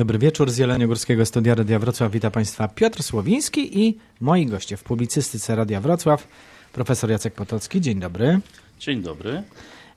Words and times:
Dobry 0.00 0.18
wieczór 0.18 0.50
z 0.50 0.58
Jeleniogórskiego 0.58 1.26
Studia 1.26 1.54
Radia 1.54 1.78
Wrocław. 1.78 2.12
Witam 2.12 2.32
Państwa 2.32 2.68
Piotr 2.68 3.02
Słowiński 3.02 3.80
i 3.80 3.98
moi 4.20 4.46
goście 4.46 4.76
w 4.76 4.82
publicystyce 4.82 5.56
Radia 5.56 5.80
Wrocław. 5.80 6.28
Profesor 6.72 7.10
Jacek 7.10 7.34
Potocki, 7.34 7.80
dzień 7.80 8.00
dobry. 8.00 8.40
Dzień 8.78 9.02
dobry. 9.02 9.42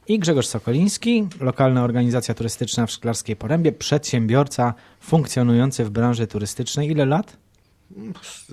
I 0.08 0.20
Grzegorz 0.20 0.47
Sokoliński, 0.47 1.28
lokalna 1.39 1.84
organizacja 1.84 2.34
turystyczna 2.34 2.86
w 2.86 2.92
Szklarskiej 2.92 3.36
Porębie, 3.36 3.71
przedsiębiorca 3.71 4.74
funkcjonujący 5.00 5.86
w 5.86 5.89
branży 5.89 6.28
turystycznej. 6.28 6.92
Ile 6.92 7.06
lat? 7.06 7.38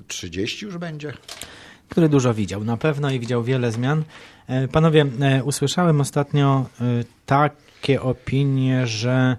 30 0.07 0.65
już 0.65 0.79
będzie. 0.79 1.13
Który 1.89 2.09
dużo 2.09 2.35
widział 2.35 2.65
na 2.65 2.77
pewno 2.77 3.11
i 3.11 3.21
widział 3.21 3.43
wiele 3.43 3.73
zmian. 3.73 4.05
E, 4.47 4.69
panowie, 4.69 5.07
e, 5.21 5.45
usłyszałem 5.45 6.01
ostatnio 6.01 6.67
e, 6.81 6.85
takie 7.27 8.03
opinie, 8.03 8.87
że 8.87 9.37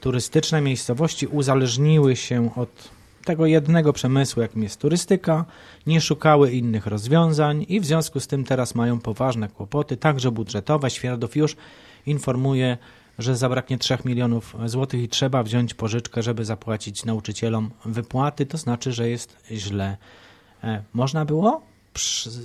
turystyczne 0.00 0.60
miejscowości 0.60 1.26
uzależniły 1.26 2.16
się 2.16 2.50
od 2.56 2.90
tego 3.24 3.46
jednego 3.46 3.92
przemysłu, 3.92 4.42
jakim 4.42 4.62
jest 4.62 4.80
turystyka, 4.80 5.44
nie 5.86 6.00
szukały 6.00 6.52
innych 6.52 6.86
rozwiązań 6.86 7.66
i 7.68 7.80
w 7.80 7.86
związku 7.86 8.20
z 8.20 8.26
tym 8.26 8.44
teraz 8.44 8.74
mają 8.74 9.00
poważne 9.00 9.48
kłopoty, 9.48 9.96
także 9.96 10.30
budżetowe. 10.30 10.90
Świeradow 10.90 11.36
już 11.36 11.56
informuje, 12.06 12.78
że 13.18 13.36
zabraknie 13.36 13.78
3 13.78 13.98
milionów 14.04 14.56
złotych 14.66 15.02
i 15.02 15.08
trzeba 15.08 15.42
wziąć 15.42 15.74
pożyczkę, 15.74 16.22
żeby 16.22 16.44
zapłacić 16.44 17.04
nauczycielom 17.04 17.70
wypłaty. 17.84 18.46
To 18.46 18.58
znaczy, 18.58 18.92
że 18.92 19.08
jest 19.08 19.36
źle. 19.50 19.96
E, 20.64 20.82
można 20.94 21.24
było 21.24 21.62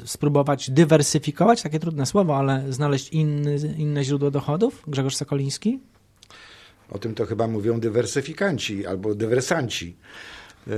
spróbować 0.06 0.70
dywersyfikować, 0.70 1.62
takie 1.62 1.80
trudne 1.80 2.06
słowo, 2.06 2.38
ale 2.38 2.74
znaleźć 2.74 3.10
inny, 3.10 3.76
inne 3.78 4.04
źródło 4.04 4.32
dochodów? 4.32 4.84
Grzegorz 4.88 5.16
Sokoliński? 5.16 5.80
O 6.90 7.00
tym 7.00 7.16
to 7.16 7.26
chyba 7.26 7.48
mówią 7.48 7.80
dywersyfikanci 7.80 8.86
albo 8.86 9.16
dywersanci. 9.16 9.96
E, 10.68 10.72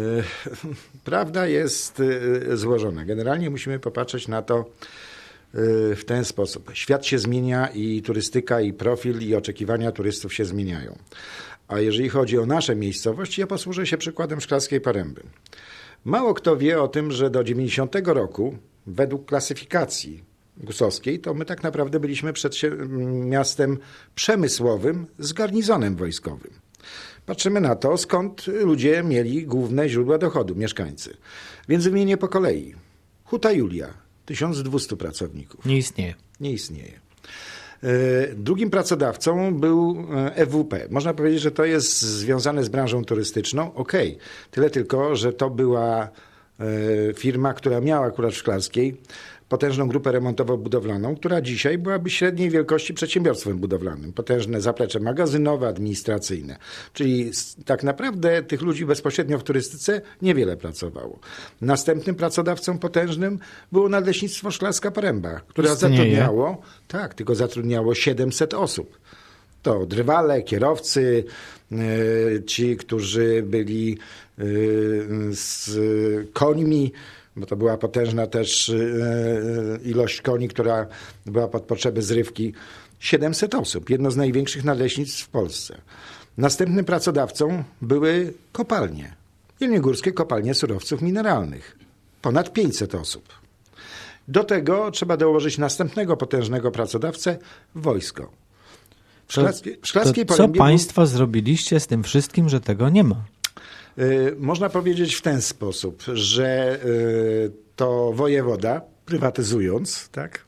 prawda 1.03 1.47
jest 1.47 2.01
e, 2.51 2.57
złożona. 2.57 3.05
Generalnie 3.05 3.49
musimy 3.49 3.79
popatrzeć 3.79 4.27
na 4.27 4.41
to 4.41 4.59
e, 4.59 4.65
w 5.95 6.05
ten 6.05 6.25
sposób. 6.25 6.71
Świat 6.73 7.05
się 7.05 7.19
zmienia 7.19 7.67
i 7.67 8.01
turystyka, 8.01 8.61
i 8.61 8.73
profil, 8.73 9.21
i 9.21 9.35
oczekiwania 9.35 9.91
turystów 9.91 10.33
się 10.33 10.45
zmieniają. 10.45 10.97
A 11.67 11.79
jeżeli 11.79 12.09
chodzi 12.09 12.39
o 12.39 12.45
nasze 12.45 12.75
miejscowości, 12.75 13.41
ja 13.41 13.47
posłużę 13.47 13.87
się 13.87 13.97
przykładem 13.97 14.41
Szklarskiej 14.41 14.81
Paręby. 14.81 15.21
Mało 16.05 16.33
kto 16.33 16.57
wie 16.57 16.81
o 16.81 16.87
tym, 16.87 17.11
że 17.11 17.29
do 17.29 17.43
90 17.43 17.95
roku, 18.05 18.57
według 18.87 19.25
klasyfikacji 19.25 20.34
Gusowskiej, 20.57 21.19
to 21.19 21.33
my 21.33 21.45
tak 21.45 21.63
naprawdę 21.63 21.99
byliśmy 21.99 22.33
przed 22.33 22.55
miastem 23.09 23.77
przemysłowym 24.15 25.07
z 25.19 25.33
garnizonem 25.33 25.95
wojskowym. 25.95 26.51
Patrzymy 27.25 27.61
na 27.61 27.75
to, 27.75 27.97
skąd 27.97 28.47
ludzie 28.47 29.03
mieli 29.03 29.45
główne 29.45 29.89
źródła 29.89 30.17
dochodu, 30.17 30.55
mieszkańcy. 30.55 31.17
Więc 31.69 31.83
wymienię 31.83 32.17
po 32.17 32.27
kolei. 32.27 32.75
Huta 33.23 33.51
Julia, 33.51 33.93
1200 34.25 34.97
pracowników. 34.97 35.65
Nie 35.65 35.77
istnieje. 35.77 36.13
Nie 36.39 36.51
istnieje. 36.51 36.99
E, 37.83 38.35
drugim 38.35 38.69
pracodawcą 38.69 39.55
był 39.55 40.07
EWP. 40.35 40.85
E 40.85 40.87
Można 40.89 41.13
powiedzieć, 41.13 41.41
że 41.41 41.51
to 41.51 41.65
jest 41.65 42.01
związane 42.01 42.63
z 42.63 42.69
branżą 42.69 43.05
turystyczną. 43.05 43.73
Okej, 43.73 44.09
okay. 44.13 44.25
tyle 44.51 44.69
tylko, 44.69 45.15
że 45.15 45.33
to 45.33 45.49
była 45.49 46.09
e, 46.59 47.13
firma, 47.13 47.53
która 47.53 47.81
miała 47.81 48.07
akurat 48.07 48.33
w 48.33 48.37
Szklarskiej 48.37 48.97
potężną 49.55 49.87
grupę 49.87 50.11
remontowo-budowlaną, 50.11 51.15
która 51.15 51.41
dzisiaj 51.41 51.77
byłaby 51.77 52.09
średniej 52.09 52.49
wielkości 52.49 52.93
przedsiębiorstwem 52.93 53.57
budowlanym. 53.57 54.13
Potężne 54.13 54.61
zaplecze 54.61 54.99
magazynowe, 54.99 55.67
administracyjne. 55.67 56.57
Czyli 56.93 57.31
tak 57.65 57.83
naprawdę 57.83 58.43
tych 58.43 58.61
ludzi 58.61 58.85
bezpośrednio 58.85 59.39
w 59.39 59.43
turystyce 59.43 60.01
niewiele 60.21 60.57
pracowało. 60.57 61.19
Następnym 61.61 62.15
pracodawcą 62.15 62.79
potężnym 62.79 63.39
było 63.71 63.89
Nadleśnictwo 63.89 64.51
Szklarska 64.51 64.91
Poręba, 64.91 65.39
która 65.47 65.73
Istnieje. 65.73 65.95
zatrudniało, 65.97 66.61
tak, 66.87 67.13
tylko 67.13 67.35
zatrudniało 67.35 67.95
700 67.95 68.53
osób. 68.53 68.97
To 69.61 69.85
drwale, 69.85 70.43
kierowcy, 70.43 71.23
yy, 71.71 72.43
ci, 72.47 72.77
którzy 72.77 73.43
byli 73.47 73.97
yy, 74.37 74.45
z 75.31 75.69
końmi, 76.33 76.91
bo 77.35 77.45
to 77.45 77.55
była 77.55 77.77
potężna 77.77 78.27
też 78.27 78.69
e, 78.69 78.73
e, 78.75 79.89
ilość 79.89 80.21
koni, 80.21 80.47
która 80.47 80.87
była 81.25 81.47
pod 81.47 81.63
potrzeby 81.63 82.01
zrywki. 82.01 82.53
700 82.99 83.55
osób, 83.55 83.89
jedno 83.89 84.11
z 84.11 84.17
największych 84.17 84.63
nadleśnictw 84.63 85.23
w 85.23 85.29
Polsce. 85.29 85.81
Następnym 86.37 86.85
pracodawcą 86.85 87.63
były 87.81 88.33
kopalnie. 88.51 89.13
Jelniogórskie 89.59 90.11
kopalnie 90.11 90.53
surowców 90.53 91.01
mineralnych. 91.01 91.77
Ponad 92.21 92.53
500 92.53 92.95
osób. 92.95 93.23
Do 94.27 94.43
tego 94.43 94.91
trzeba 94.91 95.17
dołożyć 95.17 95.57
następnego 95.57 96.17
potężnego 96.17 96.71
pracodawcę 96.71 97.37
wojsko. 97.75 98.31
W, 99.27 99.33
Szklarskiej, 99.33 99.79
w 99.81 99.87
Szklarskiej 99.87 100.25
to, 100.25 100.33
Co 100.33 100.47
Państwo 100.47 101.01
był... 101.01 101.11
zrobiliście 101.11 101.79
z 101.79 101.87
tym 101.87 102.03
wszystkim, 102.03 102.49
że 102.49 102.61
tego 102.61 102.89
nie 102.89 103.03
ma? 103.03 103.25
Y, 103.99 104.35
można 104.39 104.69
powiedzieć 104.69 105.15
w 105.15 105.21
ten 105.21 105.41
sposób, 105.41 106.03
że 106.13 106.79
y, 106.85 107.51
to 107.75 108.11
wojewoda, 108.13 108.81
prywatyzując, 109.05 110.09
tak, 110.09 110.45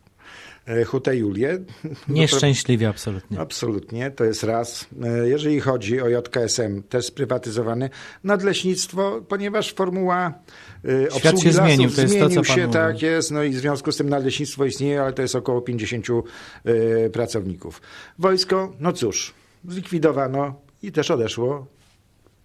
y, 0.70 0.86
Hutę 0.86 1.18
Julię. 1.18 1.60
Nieszczęśliwie 2.08 2.90
absolutnie. 2.90 3.40
Absolutnie, 3.40 4.12
to 4.12 4.24
jest 4.24 4.44
raz. 4.44 4.86
Jeżeli 5.26 5.60
chodzi 5.60 6.02
o 6.02 6.10
JKSM, 6.10 6.84
też 6.84 7.06
sprywatyzowany. 7.06 7.90
Nadleśnictwo, 8.24 9.22
ponieważ 9.28 9.74
formuła 9.74 10.34
Świat 11.10 11.34
obsługi 11.34 11.42
się 11.42 11.52
zmienił, 11.52 11.84
lasów 11.84 11.96
to 11.96 12.02
jest 12.02 12.14
zmienił 12.14 12.30
to, 12.30 12.44
co 12.44 12.54
się, 12.54 12.72
tak 12.72 13.02
jest, 13.02 13.32
no 13.32 13.44
i 13.44 13.50
w 13.50 13.56
związku 13.58 13.92
z 13.92 13.98
tym 13.98 14.10
nadleśnictwo 14.10 14.66
istnieje, 14.66 15.02
ale 15.02 15.14
to 15.14 15.22
jest 15.22 15.36
około 15.36 15.62
50 15.62 16.06
pracowników. 17.14 17.82
Wojsko, 18.20 18.74
no 18.80 18.94
cóż, 18.94 19.34
zlikwidowano 19.68 20.62
i 20.84 20.92
też 20.92 21.12
odeszło. 21.12 21.68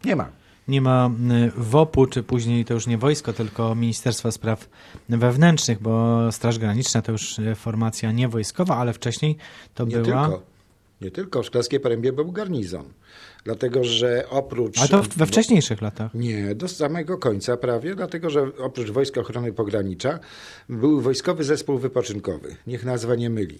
Nie 0.04 0.16
ma 0.16 0.41
nie 0.68 0.80
ma 0.80 1.10
y, 1.46 1.52
WOP-u, 1.56 2.06
czy 2.06 2.22
później 2.22 2.64
to 2.64 2.74
już 2.74 2.86
nie 2.86 2.98
wojsko, 2.98 3.32
tylko 3.32 3.74
Ministerstwa 3.74 4.30
Spraw 4.30 4.68
Wewnętrznych, 5.08 5.82
bo 5.82 6.18
Straż 6.32 6.58
Graniczna 6.58 7.02
to 7.02 7.12
już 7.12 7.38
y, 7.38 7.54
formacja 7.54 8.12
nie 8.12 8.28
wojskowa, 8.28 8.76
ale 8.76 8.92
wcześniej 8.92 9.36
to 9.74 9.84
nie 9.84 9.96
była... 9.96 10.28
Tylko. 10.28 10.52
Nie 11.00 11.10
tylko, 11.10 11.42
w 11.42 11.46
Szklarskiej 11.46 11.80
Porębie 11.80 12.12
był 12.12 12.32
garnizon. 12.32 12.84
Dlatego, 13.44 13.84
że 13.84 14.24
oprócz... 14.30 14.82
A 14.82 14.88
to 14.88 15.02
we 15.16 15.26
wcześniejszych 15.26 15.82
latach? 15.82 16.14
Nie, 16.14 16.54
do 16.54 16.68
samego 16.68 17.18
końca 17.18 17.56
prawie, 17.56 17.94
dlatego, 17.94 18.30
że 18.30 18.50
oprócz 18.58 18.90
Wojska 18.90 19.20
Ochrony 19.20 19.52
Pogranicza 19.52 20.18
był 20.68 21.00
Wojskowy 21.00 21.44
Zespół 21.44 21.78
Wypoczynkowy. 21.78 22.56
Niech 22.66 22.84
nazwa 22.84 23.14
nie 23.14 23.30
myli 23.30 23.58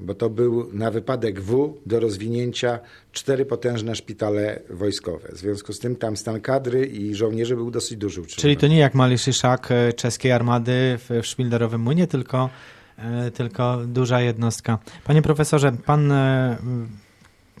bo 0.00 0.14
to 0.14 0.30
był 0.30 0.72
na 0.72 0.90
wypadek 0.90 1.40
W 1.40 1.78
do 1.86 2.00
rozwinięcia 2.00 2.78
cztery 3.12 3.46
potężne 3.46 3.94
szpitale 3.94 4.60
wojskowe. 4.70 5.28
W 5.32 5.38
związku 5.38 5.72
z 5.72 5.78
tym 5.78 5.96
tam 5.96 6.16
stan 6.16 6.40
kadry 6.40 6.86
i 6.86 7.14
żołnierzy 7.14 7.56
był 7.56 7.70
dosyć 7.70 7.98
duży. 7.98 8.22
Czyli 8.26 8.56
to 8.56 8.66
nie 8.66 8.78
jak 8.78 8.94
Maliszy 8.94 9.32
Szak 9.32 9.70
e, 9.70 9.92
czeskiej 9.92 10.32
armady 10.32 10.98
w, 10.98 11.10
w 11.22 11.26
Szpilderowym 11.26 11.80
Młynie, 11.80 12.06
tylko, 12.06 12.50
e, 12.98 13.30
tylko 13.30 13.78
duża 13.86 14.20
jednostka. 14.20 14.78
Panie 15.04 15.22
profesorze, 15.22 15.72
pan 15.86 16.12
e, 16.12 16.56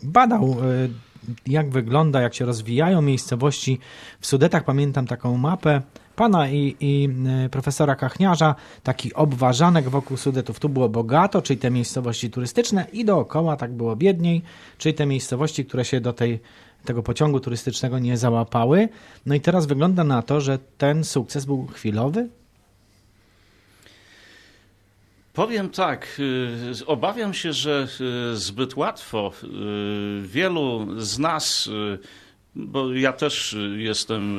badał 0.02 0.56
jak 1.46 1.70
wygląda, 1.70 2.20
jak 2.20 2.34
się 2.34 2.44
rozwijają 2.44 3.02
miejscowości 3.02 3.78
w 4.20 4.26
Sudetach. 4.26 4.64
Pamiętam 4.64 5.06
taką 5.06 5.36
mapę 5.36 5.82
pana 6.16 6.48
i, 6.48 6.76
i 6.80 7.08
y, 7.46 7.48
profesora 7.48 7.96
Kachniarza, 7.96 8.54
taki 8.82 9.14
obważanek 9.14 9.88
wokół 9.88 10.16
Sudetów. 10.16 10.60
Tu 10.60 10.68
było 10.68 10.88
bogato, 10.88 11.42
czyli 11.42 11.58
te 11.58 11.70
miejscowości 11.70 12.30
turystyczne 12.30 12.86
i 12.92 13.04
dookoła 13.04 13.56
tak 13.56 13.72
było 13.72 13.96
biedniej, 13.96 14.42
czyli 14.78 14.94
te 14.94 15.06
miejscowości, 15.06 15.64
które 15.64 15.84
się 15.84 16.00
do 16.00 16.12
tej, 16.12 16.40
tego 16.84 17.02
pociągu 17.02 17.40
turystycznego 17.40 17.98
nie 17.98 18.16
załapały. 18.16 18.88
No 19.26 19.34
i 19.34 19.40
teraz 19.40 19.66
wygląda 19.66 20.04
na 20.04 20.22
to, 20.22 20.40
że 20.40 20.58
ten 20.78 21.04
sukces 21.04 21.44
był 21.44 21.66
chwilowy, 21.66 22.28
Powiem 25.32 25.70
tak, 25.70 26.20
y, 26.80 26.86
obawiam 26.86 27.34
się, 27.34 27.52
że 27.52 27.88
y, 28.32 28.36
zbyt 28.36 28.76
łatwo 28.76 29.32
wielu 30.22 30.86
z 30.98 31.18
nas 31.18 31.70
bo 32.56 32.94
ja 32.94 33.12
też 33.12 33.56
jestem 33.76 34.38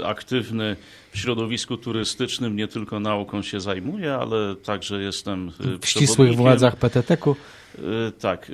y, 0.00 0.06
aktywny 0.06 0.76
w 1.12 1.18
środowisku 1.18 1.76
turystycznym, 1.76 2.56
nie 2.56 2.68
tylko 2.68 3.00
nauką 3.00 3.42
się 3.42 3.60
zajmuję, 3.60 4.14
ale 4.14 4.56
także 4.56 5.02
jestem 5.02 5.48
y, 5.48 5.78
w 5.78 5.86
ścisłych 5.86 6.36
władzach 6.36 6.76
PTT-ku. 6.76 7.36
Y, 7.78 8.12
tak. 8.20 8.52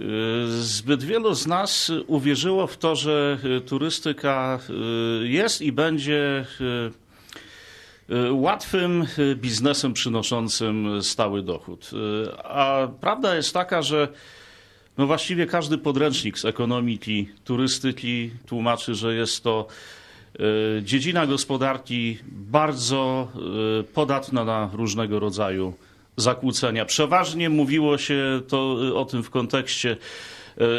Zbyt 0.48 1.04
wielu 1.04 1.34
z 1.34 1.46
nas 1.46 1.92
uwierzyło 2.06 2.66
w 2.66 2.76
to, 2.76 2.96
że 2.96 3.38
turystyka 3.66 4.58
jest 5.22 5.62
i 5.62 5.72
będzie 5.72 6.46
łatwym 8.30 9.06
biznesem 9.34 9.92
przynoszącym 9.92 11.02
stały 11.02 11.42
dochód. 11.42 11.90
A 12.44 12.88
prawda 13.00 13.36
jest 13.36 13.54
taka, 13.54 13.82
że 13.82 14.08
No 14.98 15.06
właściwie 15.06 15.46
każdy 15.46 15.78
podręcznik 15.78 16.38
z 16.38 16.44
ekonomiki, 16.44 17.28
turystyki 17.44 18.30
tłumaczy, 18.46 18.94
że 18.94 19.14
jest 19.14 19.42
to 19.42 19.66
e, 20.34 20.42
dziedzina 20.82 21.26
gospodarki 21.26 22.18
bardzo 22.32 23.28
e, 23.80 23.82
podatna 23.82 24.44
na 24.44 24.70
różnego 24.72 25.20
rodzaju 25.20 25.74
zakłócenia. 26.16 26.84
Przeważnie 26.84 27.50
mówiło 27.50 27.98
się 27.98 28.40
to 28.48 28.76
e, 28.88 28.94
o 28.94 29.04
tym 29.04 29.22
w 29.22 29.30
kontekście 29.30 29.96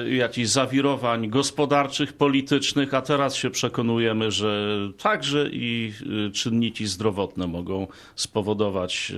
jakichś 0.10 0.50
zawirowań 0.50 1.30
gospodarczych, 1.30 2.14
politycznych, 2.14 2.94
a 2.94 3.02
teraz 3.02 3.36
się 3.36 3.50
przekonujemy, 3.50 4.32
że 4.32 4.78
także 4.98 5.50
i 5.52 5.94
czynniki 6.34 6.88
zdrowotne 6.88 7.48
mogą 7.48 7.88
spowodować 8.16 9.14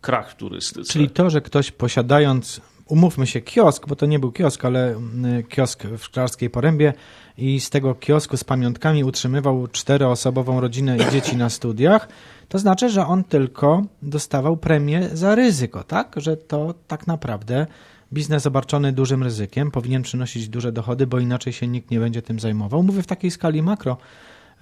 krach 0.00 0.34
turystyce. 0.34 0.92
Czyli 0.92 1.10
to, 1.10 1.30
że 1.30 1.40
ktoś 1.40 1.70
posiadając, 1.70 2.60
umówmy 2.88 3.26
się, 3.26 3.40
kiosk, 3.40 3.88
bo 3.88 3.96
to 3.96 4.06
nie 4.06 4.18
był 4.18 4.32
kiosk, 4.32 4.64
ale 4.64 4.88
mm, 4.90 5.42
kiosk 5.42 5.84
w 5.84 6.04
Szklarskiej 6.04 6.50
Porębie 6.50 6.92
i 7.38 7.60
z 7.60 7.70
tego 7.70 7.94
kiosku 7.94 8.36
z 8.36 8.44
pamiątkami 8.44 9.04
utrzymywał 9.04 9.68
czteroosobową 9.68 10.60
rodzinę 10.60 10.96
i 10.96 11.10
dzieci 11.12 11.36
na 11.36 11.50
studiach, 11.50 12.08
to 12.48 12.58
znaczy, 12.58 12.90
że 12.90 13.06
on 13.06 13.24
tylko 13.24 13.82
dostawał 14.02 14.56
premię 14.56 15.08
za 15.12 15.34
ryzyko, 15.34 15.84
tak? 15.84 16.14
Że 16.16 16.36
to 16.36 16.74
tak 16.86 17.06
naprawdę 17.06 17.66
biznes 18.12 18.46
obarczony 18.46 18.92
dużym 18.92 19.22
ryzykiem 19.22 19.70
powinien 19.70 20.02
przynosić 20.02 20.48
duże 20.48 20.72
dochody, 20.72 21.06
bo 21.06 21.18
inaczej 21.18 21.52
się 21.52 21.68
nikt 21.68 21.90
nie 21.90 22.00
będzie 22.00 22.22
tym 22.22 22.40
zajmował. 22.40 22.82
Mówię 22.82 23.02
w 23.02 23.06
takiej 23.06 23.30
skali 23.30 23.62
makro. 23.62 23.96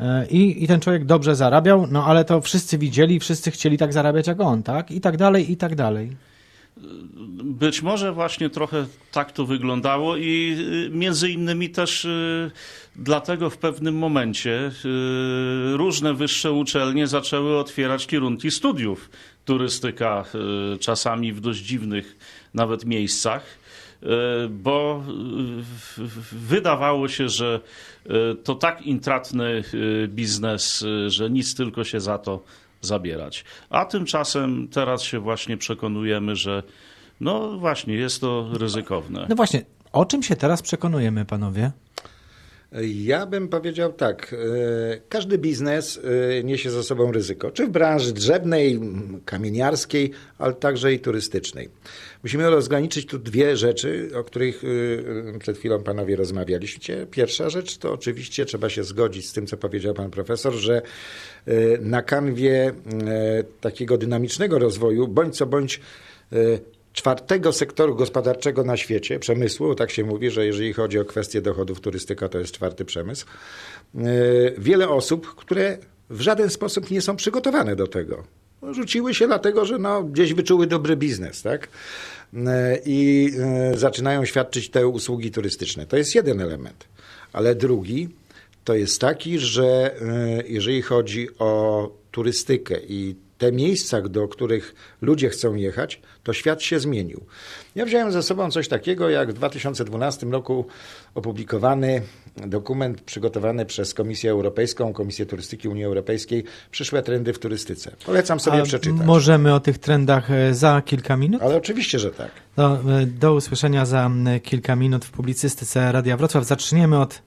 E, 0.00 0.26
I, 0.26 0.64
I 0.64 0.66
ten 0.66 0.80
człowiek 0.80 1.04
dobrze 1.04 1.36
zarabiał, 1.36 1.86
no 1.90 2.04
ale 2.04 2.24
to 2.24 2.40
wszyscy 2.40 2.78
widzieli, 2.78 3.20
wszyscy 3.20 3.50
chcieli 3.50 3.78
tak 3.78 3.92
zarabiać 3.92 4.26
jak 4.26 4.40
on, 4.40 4.62
tak? 4.62 4.90
I 4.90 5.00
tak 5.00 5.16
dalej, 5.16 5.52
i 5.52 5.56
tak 5.56 5.74
dalej. 5.74 6.16
Być 7.44 7.82
może 7.82 8.12
właśnie 8.12 8.50
trochę 8.50 8.86
tak 9.12 9.32
to 9.32 9.46
wyglądało 9.46 10.16
i 10.16 10.56
y, 10.86 10.90
między 10.90 11.30
innymi 11.30 11.70
też 11.70 12.04
y, 12.04 12.50
dlatego 12.96 13.50
w 13.50 13.58
pewnym 13.58 13.98
momencie 13.98 14.70
y, 14.84 15.76
różne 15.76 16.14
wyższe 16.14 16.52
uczelnie 16.52 17.06
zaczęły 17.06 17.58
otwierać 17.58 18.06
kierunki 18.06 18.50
studiów 18.50 19.10
turystyka, 19.44 20.24
czasami 20.80 21.32
w 21.32 21.40
dość 21.40 21.60
dziwnych 21.60 22.16
nawet 22.54 22.84
miejscach, 22.84 23.46
bo 24.50 25.04
wydawało 26.32 27.08
się, 27.08 27.28
że 27.28 27.60
to 28.44 28.54
tak 28.54 28.82
intratny 28.82 29.64
biznes, 30.08 30.84
że 31.06 31.30
nic 31.30 31.54
tylko 31.54 31.84
się 31.84 32.00
za 32.00 32.18
to 32.18 32.42
zabierać. 32.82 33.44
A 33.70 33.84
tymczasem 33.84 34.68
teraz 34.68 35.02
się 35.02 35.20
właśnie 35.20 35.56
przekonujemy, 35.56 36.36
że 36.36 36.62
no 37.20 37.58
właśnie 37.58 37.94
jest 37.94 38.20
to 38.20 38.48
ryzykowne. 38.52 39.26
No 39.28 39.36
właśnie, 39.36 39.62
o 39.92 40.04
czym 40.04 40.22
się 40.22 40.36
teraz 40.36 40.62
przekonujemy, 40.62 41.24
panowie? 41.24 41.70
Ja 42.80 43.26
bym 43.26 43.48
powiedział 43.48 43.92
tak. 43.92 44.34
e, 44.34 45.00
Każdy 45.08 45.38
biznes 45.38 46.00
e, 46.38 46.44
niesie 46.44 46.70
ze 46.70 46.82
sobą 46.82 47.12
ryzyko, 47.12 47.50
czy 47.50 47.66
w 47.66 47.70
branży 47.70 48.12
drzewnej, 48.12 48.80
kamieniarskiej, 49.24 50.10
ale 50.38 50.54
także 50.54 50.92
i 50.92 51.00
turystycznej. 51.00 51.68
Musimy 52.22 52.50
rozgraniczyć 52.50 53.06
tu 53.06 53.18
dwie 53.18 53.56
rzeczy, 53.56 54.10
o 54.14 54.24
których 54.24 54.62
e, 55.34 55.38
przed 55.38 55.58
chwilą 55.58 55.82
panowie 55.82 56.16
rozmawialiście. 56.16 57.06
Pierwsza 57.10 57.50
rzecz 57.50 57.78
to 57.78 57.92
oczywiście 57.92 58.44
trzeba 58.44 58.68
się 58.68 58.84
zgodzić 58.84 59.28
z 59.28 59.32
tym, 59.32 59.46
co 59.46 59.56
powiedział 59.56 59.94
pan 59.94 60.10
profesor, 60.10 60.52
że 60.52 60.82
na 61.80 62.02
kanwie 62.02 62.72
takiego 63.60 63.98
dynamicznego 63.98 64.58
rozwoju, 64.58 65.08
bądź 65.08 65.36
co 65.36 65.46
bądź 65.46 65.80
czwartego 66.92 67.52
sektoru 67.52 67.96
gospodarczego 67.96 68.64
na 68.64 68.76
świecie, 68.76 69.18
przemysłu, 69.18 69.74
tak 69.74 69.90
się 69.90 70.04
mówi, 70.04 70.30
że 70.30 70.46
jeżeli 70.46 70.72
chodzi 70.72 70.98
o 70.98 71.04
kwestie 71.04 71.42
dochodów, 71.42 71.80
turystyka 71.80 72.28
to 72.28 72.38
jest 72.38 72.54
czwarty 72.54 72.84
przemysł, 72.84 73.26
e, 73.94 74.00
wiele 74.58 74.88
osób, 74.88 75.34
które 75.34 75.78
w 76.10 76.20
żaden 76.20 76.50
sposób 76.50 76.90
nie 76.90 77.00
są 77.00 77.16
przygotowane 77.16 77.76
do 77.76 77.86
tego. 77.86 78.24
No, 78.62 78.74
Rzuciły 78.74 79.14
się 79.14 79.26
dlatego, 79.26 79.64
że 79.64 79.78
no, 79.78 80.02
gdzieś 80.02 80.34
wyczuły 80.34 80.66
dobry 80.66 80.96
biznes, 80.96 81.42
tak? 81.42 81.68
E, 82.46 82.78
I 82.86 83.30
e, 83.40 83.78
zaczynają 83.78 84.24
świadczyć 84.24 84.70
te 84.70 84.86
usługi 84.86 85.30
turystyczne. 85.30 85.86
To 85.86 85.96
jest 85.96 86.14
jeden 86.14 86.40
element. 86.40 86.84
Ale 87.32 87.54
drugi 87.54 88.08
to 88.64 88.74
jest 88.74 89.00
taki, 89.00 89.38
że 89.38 89.94
jeżeli 90.48 90.82
chodzi 90.82 91.28
o 91.38 91.90
turystykę 92.10 92.80
i 92.88 93.14
te 93.42 93.52
miejsca, 93.52 94.00
do 94.00 94.28
których 94.28 94.74
ludzie 95.00 95.28
chcą 95.28 95.54
jechać, 95.54 96.00
to 96.22 96.32
świat 96.32 96.62
się 96.62 96.80
zmienił. 96.80 97.20
Ja 97.74 97.84
wziąłem 97.84 98.12
ze 98.12 98.22
sobą 98.22 98.50
coś 98.50 98.68
takiego, 98.68 99.08
jak 99.10 99.30
w 99.30 99.32
2012 99.32 100.26
roku 100.26 100.66
opublikowany 101.14 102.02
dokument 102.36 103.00
przygotowany 103.00 103.66
przez 103.66 103.94
Komisję 103.94 104.30
Europejską, 104.30 104.92
Komisję 104.92 105.26
Turystyki 105.26 105.68
Unii 105.68 105.84
Europejskiej, 105.84 106.44
Przyszłe 106.70 107.02
trendy 107.02 107.32
w 107.32 107.38
turystyce. 107.38 107.96
Polecam 108.06 108.40
sobie 108.40 108.60
A 108.60 108.62
przeczytać. 108.62 109.06
Możemy 109.06 109.54
o 109.54 109.60
tych 109.60 109.78
trendach 109.78 110.30
e, 110.30 110.54
za 110.54 110.82
kilka 110.82 111.16
minut? 111.16 111.42
Ale 111.42 111.56
oczywiście, 111.56 111.98
że 111.98 112.10
tak. 112.10 112.30
Do, 112.56 112.74
e, 112.74 113.06
do 113.06 113.34
usłyszenia 113.34 113.86
za 113.86 114.10
kilka 114.42 114.76
minut 114.76 115.04
w 115.04 115.10
publicystyce 115.10 115.92
Radia 115.92 116.16
Wrocław. 116.16 116.44
Zaczniemy 116.44 117.00
od 117.00 117.22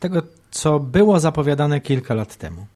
tego, 0.00 0.22
co 0.50 0.80
było 0.80 1.20
zapowiadane 1.20 1.80
kilka 1.80 2.14
lat 2.14 2.36
temu. 2.36 2.66